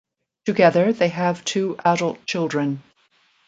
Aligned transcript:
Together 0.47 0.91
they 0.93 1.09
have 1.09 1.45
two 1.45 1.77
adult 1.85 2.25
children. 2.25 2.81